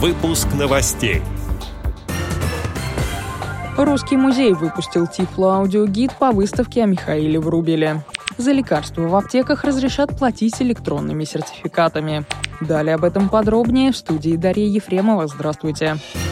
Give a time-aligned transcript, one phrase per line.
[0.00, 1.22] Выпуск новостей.
[3.76, 8.04] Русский музей выпустил тифло-аудиогид по выставке о Михаиле Врубеле.
[8.36, 12.24] За лекарства в аптеках разрешат платить электронными сертификатами.
[12.60, 15.26] Далее об этом подробнее в студии Дарья Ефремова.
[15.26, 15.96] Здравствуйте.
[15.96, 16.27] Здравствуйте.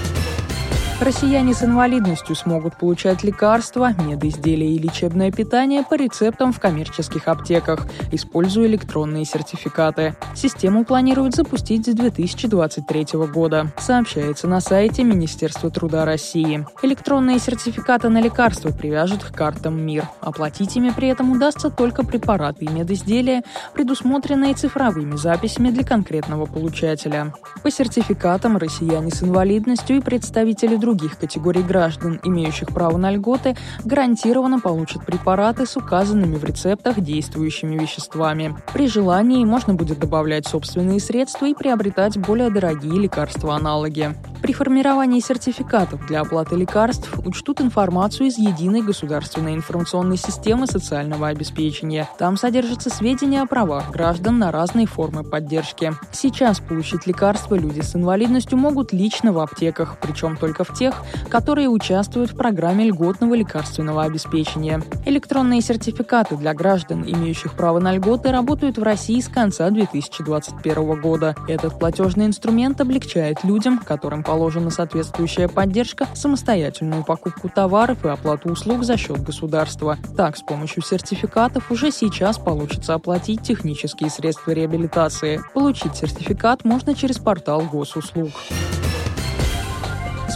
[0.98, 7.86] Россияне с инвалидностью смогут получать лекарства, медизделия и лечебное питание по рецептам в коммерческих аптеках,
[8.12, 10.16] используя электронные сертификаты.
[10.34, 16.66] Систему планируют запустить с 2023 года, сообщается на сайте Министерства труда России.
[16.80, 20.08] Электронные сертификаты на лекарства привяжут к картам МИР.
[20.22, 23.42] Оплатить ими при этом удастся только препараты и медизделия,
[23.74, 27.34] предусмотренные цифровыми записями для конкретного получателя.
[27.62, 34.60] По сертификатам россияне с инвалидностью и представители других категорий граждан, имеющих право на льготы, гарантированно
[34.60, 38.56] получат препараты с указанными в рецептах действующими веществами.
[38.72, 44.14] При желании можно будет добавлять собственные средства и приобретать более дорогие лекарства-аналоги.
[44.42, 52.08] При формировании сертификатов для оплаты лекарств учтут информацию из Единой государственной информационной системы социального обеспечения.
[52.18, 55.92] Там содержатся сведения о правах граждан на разные формы поддержки.
[56.12, 61.68] Сейчас получить лекарства люди с инвалидностью могут лично в аптеках, причем только в тех, которые
[61.68, 64.82] участвуют в программе льготного лекарственного обеспечения.
[65.06, 71.34] Электронные сертификаты для граждан, имеющих право на льготы, работают в России с конца 2021 года.
[71.48, 78.84] Этот платежный инструмент облегчает людям, которым положена соответствующая поддержка, самостоятельную покупку товаров и оплату услуг
[78.84, 79.96] за счет государства.
[80.16, 85.40] Так, с помощью сертификатов уже сейчас получится оплатить технические средства реабилитации.
[85.54, 88.32] Получить сертификат можно через портал госуслуг.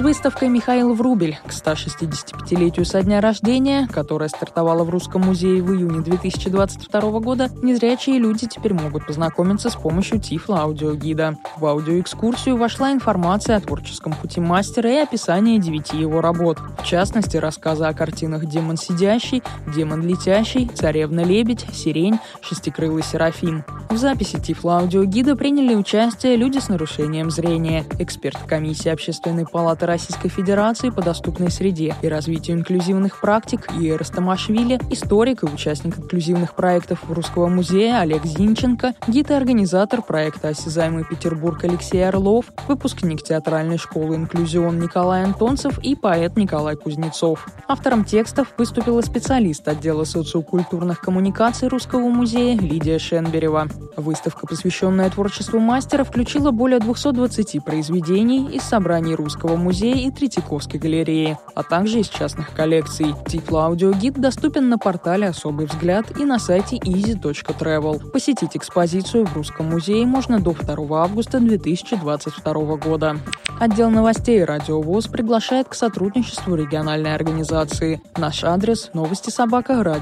[0.00, 5.74] С выставкой «Михаил Врубель» к 165-летию со дня рождения, которая стартовала в Русском музее в
[5.74, 11.36] июне 2022 года, незрячие люди теперь могут познакомиться с помощью Тифла-аудиогида.
[11.58, 16.56] В аудиоэкскурсию вошла информация о творческом пути мастера и описание девяти его работ.
[16.78, 23.66] В частности, рассказы о картинах «Демон сидящий», «Демон летящий», «Царевна-лебедь», «Сирень», «Шестикрылый серафим».
[23.90, 30.90] В записи Тифла-аудиогида приняли участие люди с нарушением зрения, эксперт комиссии Общественной палаты Российской Федерации
[30.90, 37.48] по доступной среде и развитию инклюзивных практик Иера Стамашвили, историк и участник инклюзивных проектов Русского
[37.48, 44.78] музея Олег Зинченко, гид и организатор проекта «Осязаемый Петербург» Алексей Орлов, выпускник театральной школы «Инклюзион»
[44.78, 47.48] Николай Антонцев и поэт Николай Кузнецов.
[47.66, 53.68] Автором текстов выступила специалист отдела социокультурных коммуникаций Русского музея Лидия Шенберева.
[53.96, 61.38] Выставка, посвященная творчеству мастера, включила более 220 произведений из собраний Русского музея и Третьяковской галереи,
[61.54, 63.14] а также из частных коллекций.
[63.26, 68.10] Тифло-аудиогид доступен на портале «Особый взгляд» и на сайте easy.travel.
[68.10, 73.16] Посетить экспозицию в Русском музее можно до 2 августа 2022 года.
[73.60, 78.00] Отдел новостей «Радио ВОЗ» приглашает к сотрудничеству региональной организации.
[78.16, 79.92] Наш адрес– новости собака ру.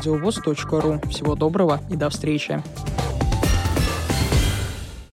[1.11, 2.63] Всего доброго и до встречи.